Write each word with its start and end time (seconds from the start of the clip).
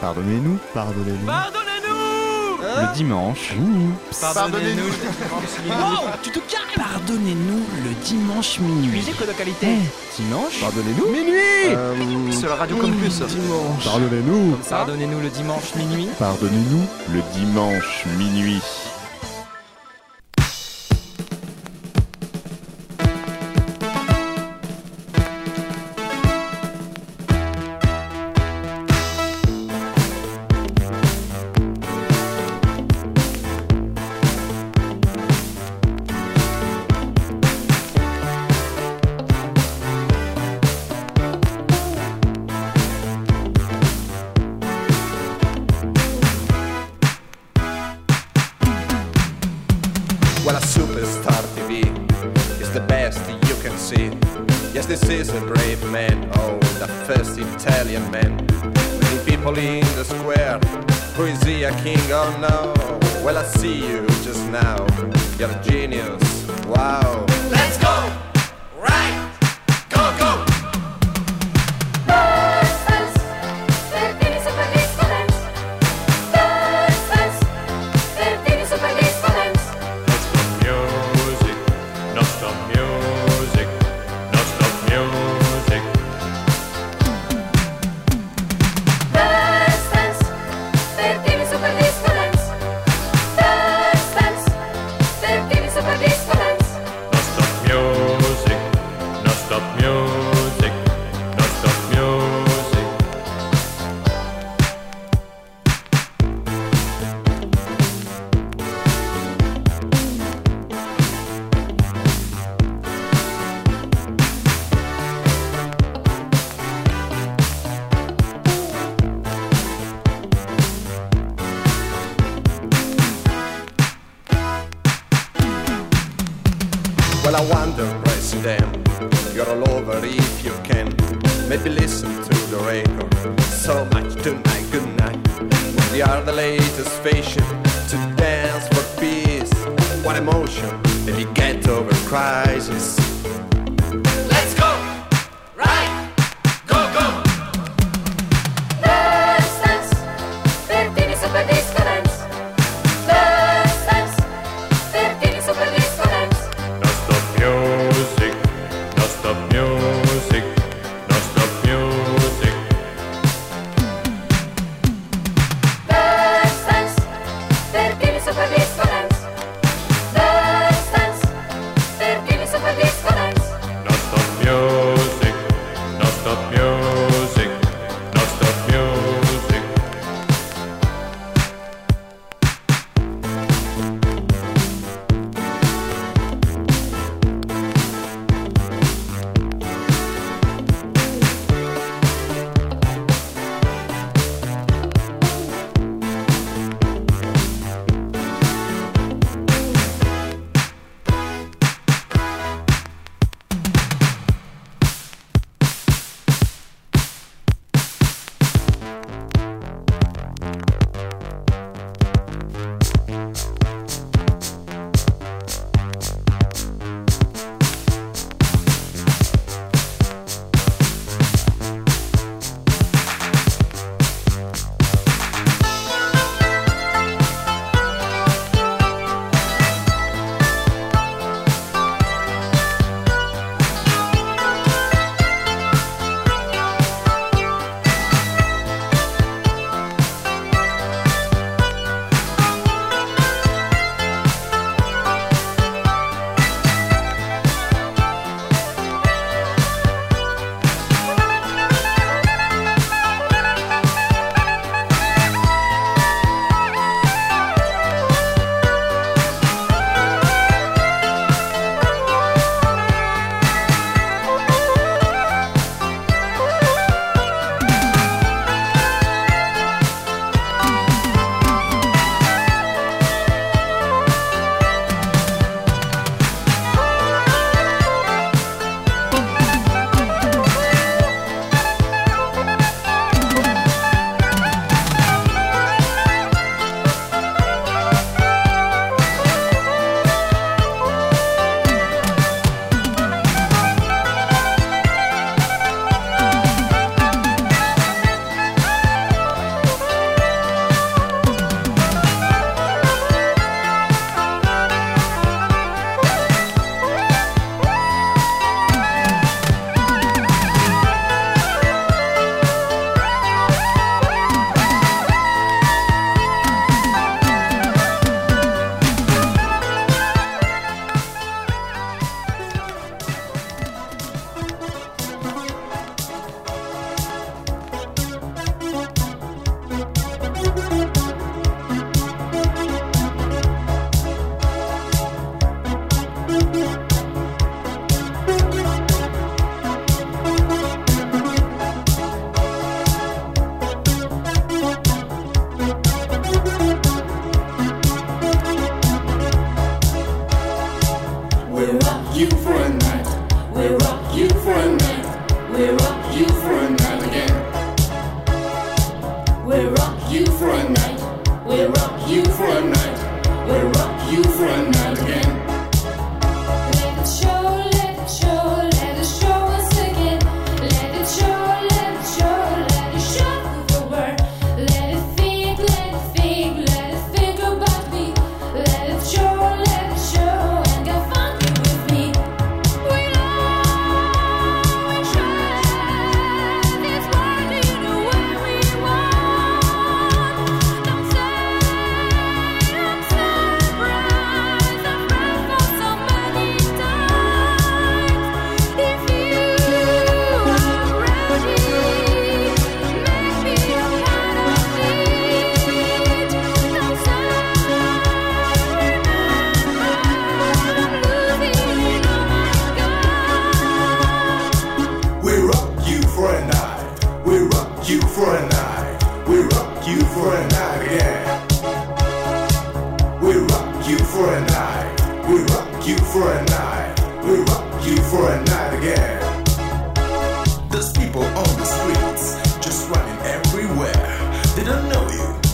Pardonnez-nous. 0.00 0.58
Pardonnez-nous. 0.74 1.26
Pardonnez-nous 1.26 2.58
Le 2.62 2.94
dimanche. 2.94 3.54
Pardonnez-nous. 4.20 4.92
oh, 5.70 6.06
tu 6.22 6.30
te 6.30 6.38
calmes 6.38 6.68
Pardonnez-nous 6.76 7.64
le 7.84 7.94
dimanche 8.04 8.60
minuit. 8.60 8.88
Musique 8.98 9.20
de 9.26 9.32
qualité. 9.32 9.66
Eh. 9.66 10.22
Dimanche 10.22 10.60
Pardonnez-nous. 10.60 11.06
Minuit 11.10 11.74
euh, 11.74 12.30
Sur 12.32 12.50
la 12.50 12.56
radio 12.56 12.76
Campus. 12.76 13.22
Dimanche. 13.22 13.84
Pardonnez-nous. 13.84 14.56
Pardonnez-nous 14.68 15.20
le 15.20 15.28
dimanche 15.30 15.74
minuit. 15.74 16.08
Pardonnez-nous 16.18 16.86
le 17.12 17.20
dimanche 17.34 18.04
minuit. 18.16 18.62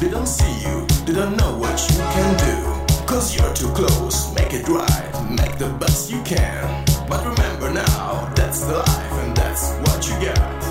they 0.05 0.11
don't 0.11 0.27
see 0.27 0.69
you, 0.69 0.87
they 1.07 1.15
don't 1.15 1.35
know 1.35 1.57
what 1.57 1.81
you 1.89 1.97
can 1.97 2.37
do. 2.37 3.07
Cause 3.07 3.35
you're 3.35 3.55
too 3.55 3.69
close, 3.69 4.35
make 4.35 4.53
it 4.53 4.69
right, 4.69 5.31
make 5.31 5.57
the 5.57 5.71
best 5.81 6.11
you 6.11 6.23
can. 6.25 6.85
But 7.09 7.25
remember 7.25 7.73
now, 7.73 8.31
that's 8.37 8.61
the 8.61 8.77
life 8.77 9.13
and 9.23 9.35
that's 9.35 9.73
what 9.81 10.07
you 10.07 10.27
got. 10.27 10.64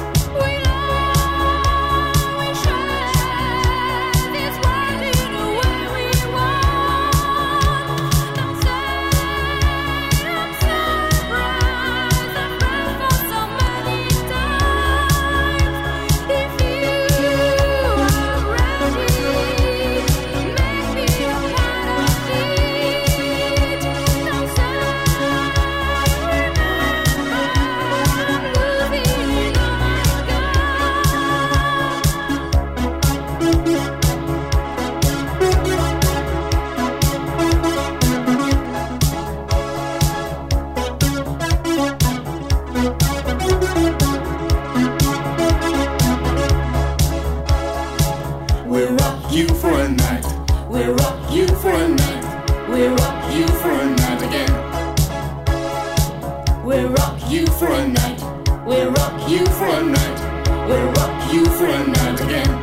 you 59.30 59.46
for 59.46 59.66
a 59.66 59.84
night. 59.84 60.68
We'll 60.68 60.92
rock 60.94 61.34
you 61.34 61.46
for 61.46 61.66
a 61.66 61.88
night 61.88 62.22
again. 62.22 62.62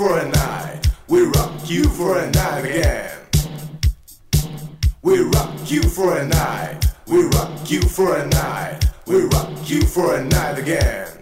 for 0.00 0.18
a 0.18 0.26
night. 0.30 0.80
We 1.08 1.24
rock 1.24 1.68
you 1.68 1.84
for 1.84 2.16
a 2.16 2.30
night 2.30 2.64
again. 2.64 3.18
We 5.02 5.18
rock 5.24 5.70
you 5.70 5.82
for 5.82 6.16
a 6.16 6.26
night. 6.26 6.86
We 7.06 7.24
rock 7.24 7.70
you 7.70 7.82
for 7.82 8.16
a 8.16 8.26
night. 8.26 8.80
We 9.06 9.24
rock 9.24 9.68
you 9.68 9.82
for 9.82 10.16
a 10.16 10.24
night 10.24 10.58
again. 10.58 11.19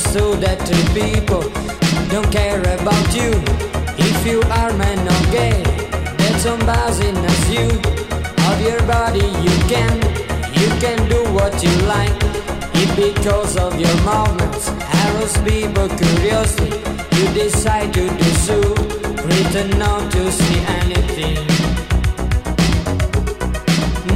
So 0.00 0.34
that 0.36 0.58
the 0.60 0.80
people 0.96 1.42
don't 2.08 2.30
care 2.32 2.60
about 2.60 3.06
you. 3.14 3.30
If 3.98 4.26
you 4.26 4.40
are 4.58 4.72
man 4.76 4.98
or 5.06 5.22
gay, 5.30 5.62
that's 6.16 6.42
somebody 6.42 7.08
as 7.10 7.50
you. 7.50 7.68
Of 8.48 8.60
your 8.62 8.80
body 8.86 9.26
you 9.44 9.54
can, 9.68 9.96
you 10.56 10.68
can 10.80 10.98
do 11.08 11.20
what 11.34 11.52
you 11.62 11.74
like. 11.86 12.16
If 12.74 12.90
because 12.96 13.56
of 13.56 13.78
your 13.78 13.94
movements, 14.02 14.68
arrows 15.04 15.36
people 15.44 15.88
curiosity, 15.88 16.70
you 17.16 17.26
decide 17.34 17.92
to 17.94 18.08
do 18.08 18.30
so. 18.46 18.58
Written 19.28 19.78
not 19.78 20.10
to 20.12 20.32
see 20.32 20.60
anything, 20.80 21.46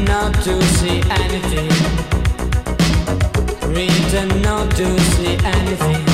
not 0.05 0.35
to 0.45 0.63
see 0.79 1.03
anything. 1.23 2.14
Written 3.75 4.41
not 4.41 4.71
to 4.77 5.01
see 5.01 5.37
anything. 5.43 6.05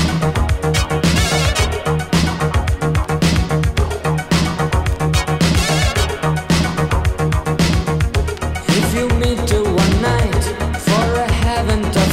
If 8.67 8.95
you 8.95 9.07
meet 9.19 9.47
to 9.49 9.63
one 9.63 10.01
night 10.01 10.43
for 10.87 11.05
a 11.21 11.31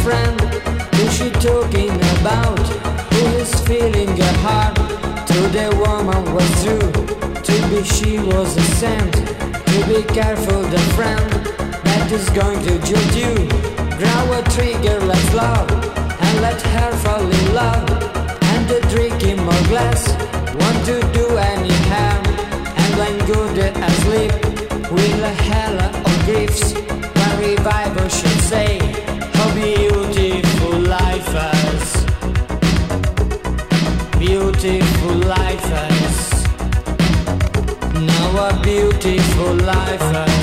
friend, 0.05 0.39
who 0.95 1.09
she 1.09 1.31
talking 1.41 1.95
about? 2.21 2.59
Who 3.15 3.25
is 3.39 3.55
feeling 3.67 4.15
heart? 4.45 4.77
The 5.27 5.75
woman 5.81 6.35
was 6.35 6.63
true. 6.63 6.93
To 7.43 7.69
be 7.71 7.83
she 7.85 8.19
was 8.19 8.55
a 8.55 8.63
saint. 8.77 9.15
To 9.15 9.87
be 9.89 10.03
careful 10.13 10.61
the 10.61 10.79
friend 10.95 11.31
that 11.87 12.13
is 12.13 12.29
going 12.31 12.63
to 12.67 12.79
judge 12.85 13.17
you. 13.17 13.88
Grow 13.99 14.33
a 14.39 14.43
trigger, 14.55 15.01
let's 15.07 15.35
love 15.35 15.69
and 15.71 16.41
let 16.41 16.61
her 16.63 16.93
fall 17.03 17.27
in 17.39 17.55
love. 17.55 17.91
And 18.53 18.69
drink 18.91 19.25
in 19.25 19.39
more 19.39 19.65
glass. 19.71 20.03
Want 20.61 20.79
to 20.87 21.01
do 21.19 21.27
any 21.37 21.75
harm 21.91 22.25
and 22.83 22.91
when 22.99 23.19
good 23.27 23.59
asleep 23.89 24.33
will 24.93 25.25
a 25.25 25.35
hell 25.51 25.79
of 25.81 26.25
griefs 26.27 26.75
when 27.19 27.33
revival 27.41 28.09
should 28.09 28.41
say 28.53 28.79
how 29.35 29.53
beautiful 29.55 30.79
life 30.79 31.33
is 31.75 31.87
beautiful 34.19 35.15
life 35.37 35.69
is 36.03 36.19
now 38.07 38.49
a 38.49 38.61
beautiful 38.63 39.55
life 39.55 40.29
is 40.29 40.38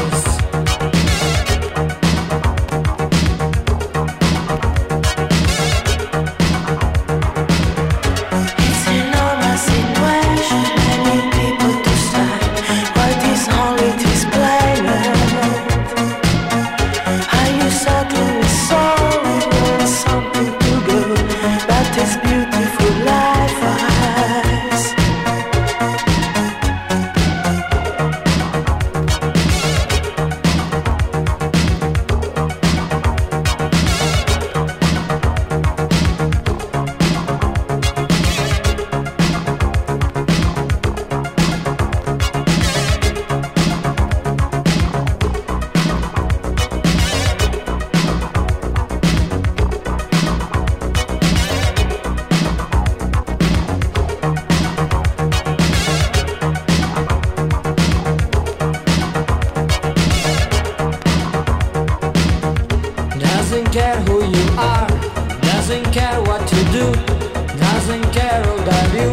you. 68.96 69.10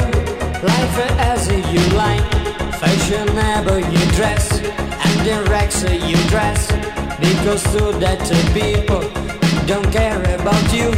Life 0.62 0.98
as 1.18 1.48
you 1.50 1.82
like, 1.96 2.24
fashionable 2.80 3.80
you 3.80 4.04
dress, 4.12 4.60
and 4.62 5.48
Rex 5.48 5.82
you 5.82 6.16
dress. 6.28 6.70
Because 7.18 7.62
to 7.72 7.92
that 8.02 8.20
people 8.54 9.02
don't 9.66 9.90
care 9.92 10.22
about 10.38 10.66
you. 10.72 10.90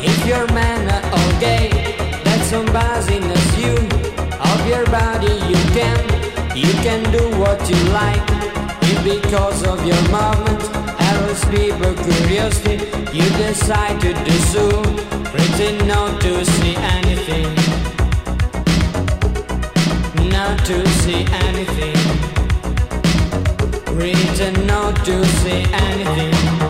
If 0.00 0.18
you're 0.26 0.46
man 0.52 0.88
or 1.16 1.28
gay, 1.40 1.68
that's 2.24 2.46
somebody 2.48 3.18
as 3.18 3.58
you. 3.58 3.74
Of 4.50 4.60
your 4.66 4.84
body 4.86 5.34
you 5.50 5.60
can, 5.76 5.98
you 6.56 6.72
can 6.84 7.02
do 7.10 7.24
what 7.38 7.58
you 7.68 7.80
like. 7.92 8.22
If 8.90 8.98
because 9.04 9.66
of 9.66 9.84
your 9.84 10.02
movement, 10.08 10.62
arrows 11.08 11.44
people 11.46 11.94
curiosity, 12.04 12.76
you 13.16 13.26
decide 13.36 14.00
to 14.00 14.12
do 14.12 14.36
so. 14.52 14.66
Pretend 15.32 15.86
not 15.86 16.20
to 16.22 16.44
see 16.44 16.74
anything, 16.76 17.67
not 20.38 20.64
to 20.64 20.88
see 21.00 21.26
anything. 21.46 21.96
Pretend 23.86 24.68
not 24.68 24.94
to 25.04 25.24
see 25.40 25.64
anything. 25.72 26.67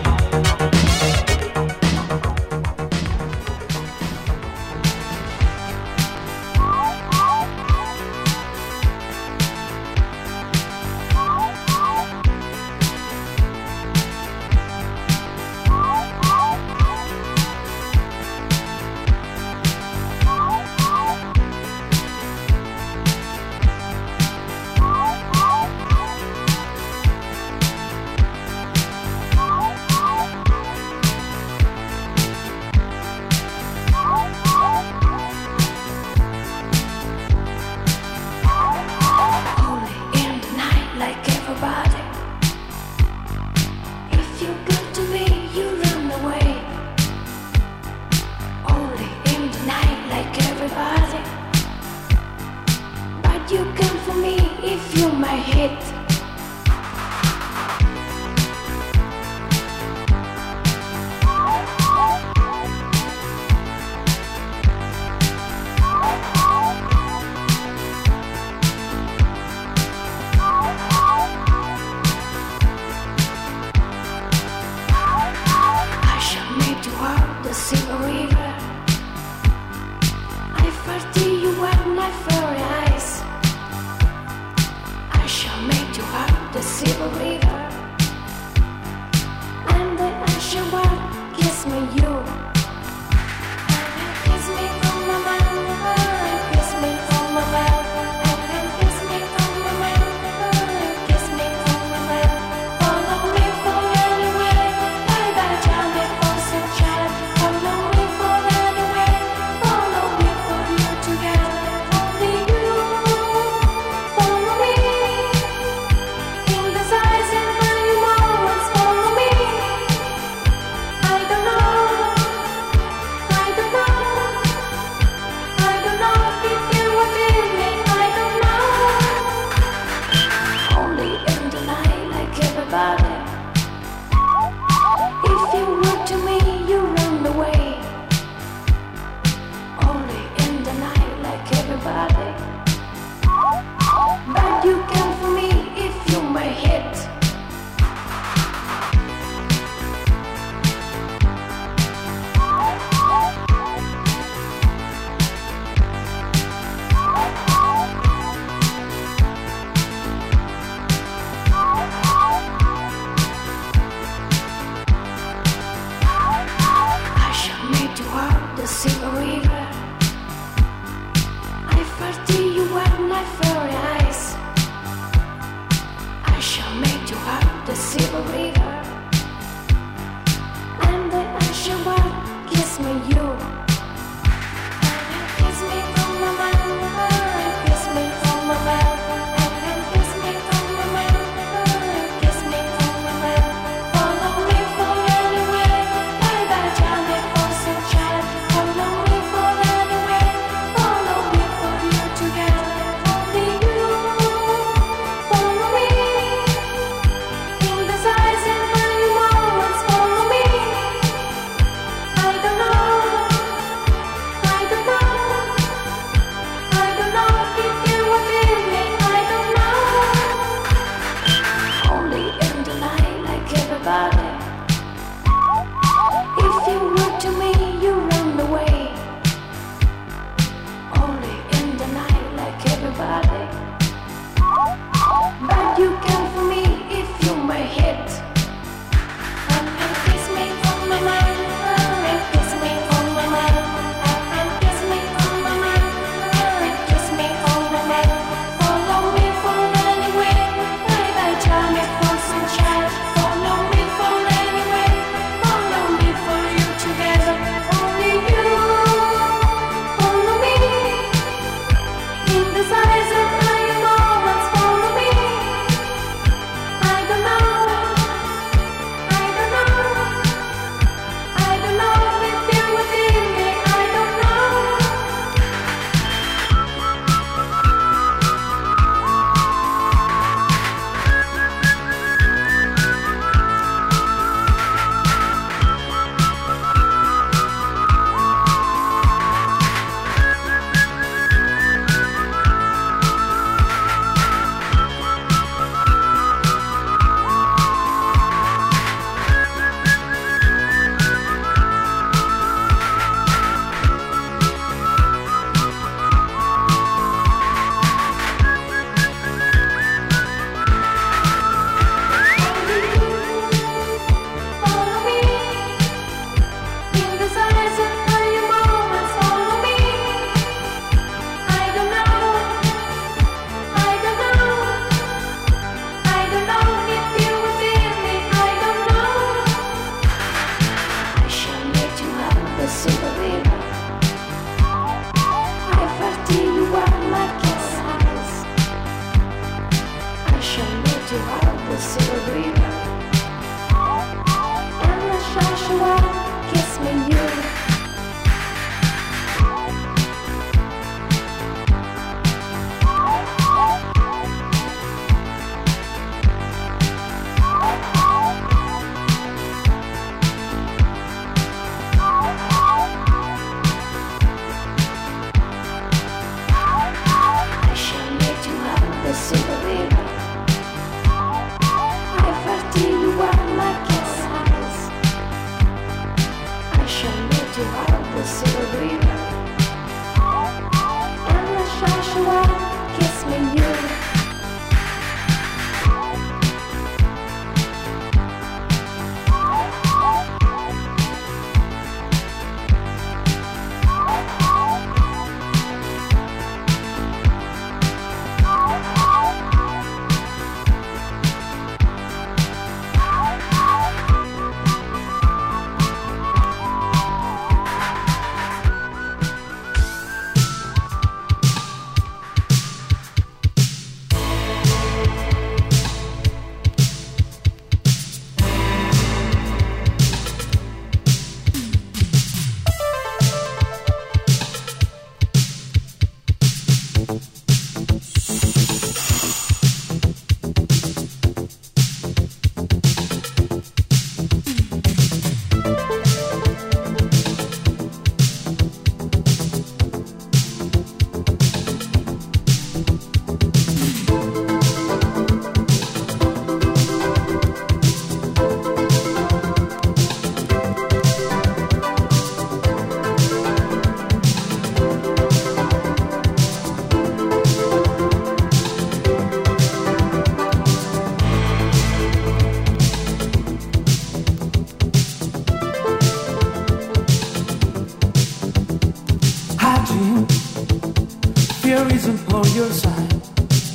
your 472.59 472.71
side 472.71 473.21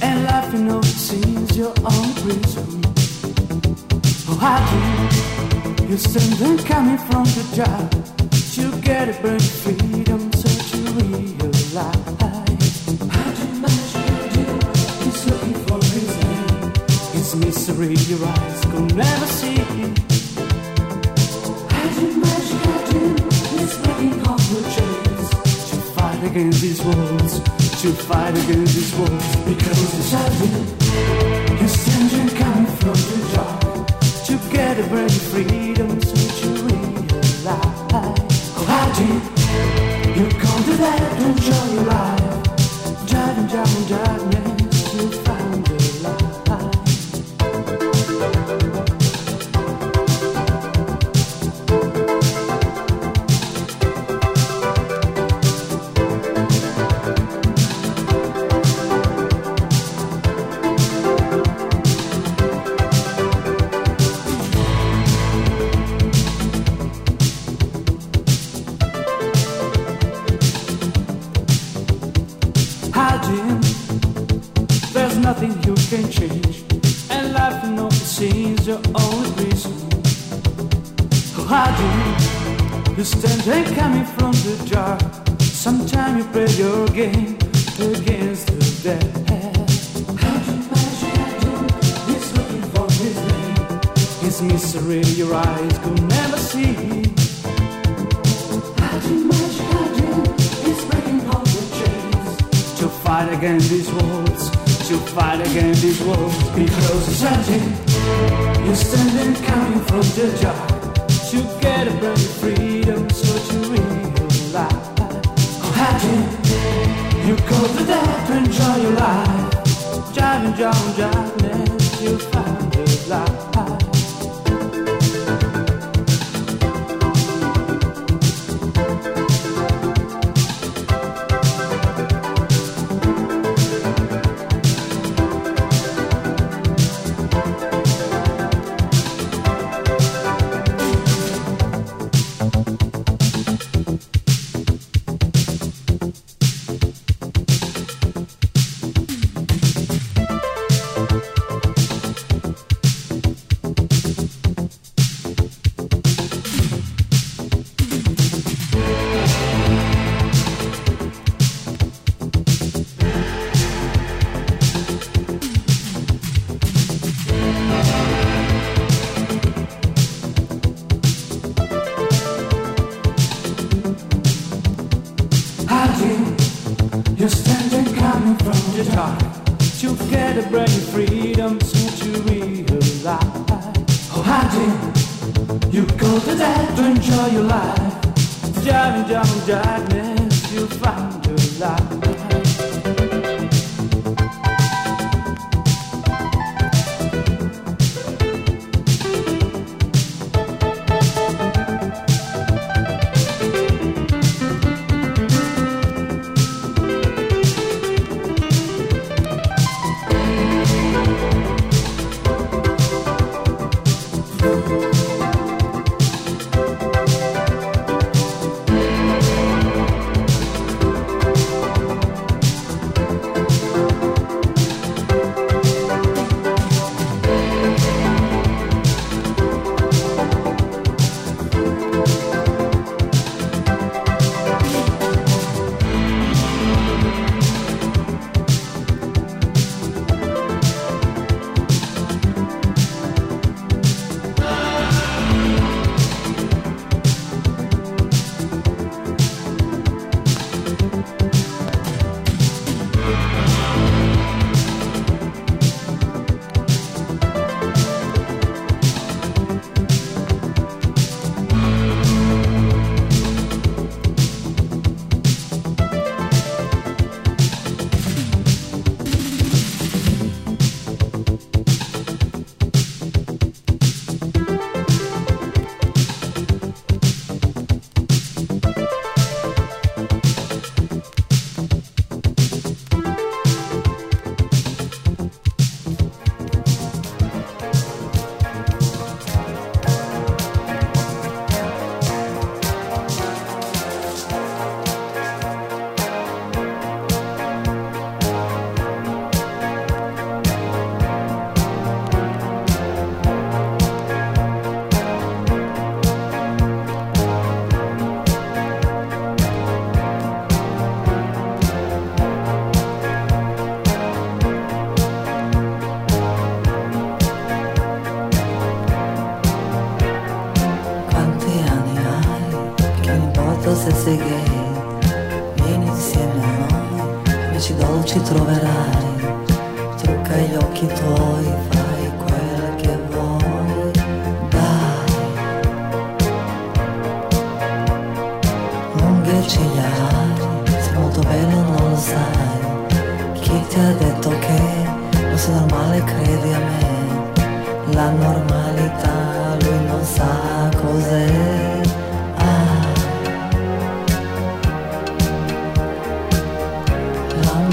and 0.02 0.24
laughing 0.24 0.70
over 0.70 0.86
scenes 0.86 1.56
your 1.56 1.74
own 1.92 2.08
prison. 2.20 2.68
Oh, 4.28 4.38
I 4.54 4.56
do. 4.68 5.86
You're 5.88 5.96
them 6.36 6.58
coming 6.58 6.98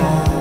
L'amore, 0.02 0.41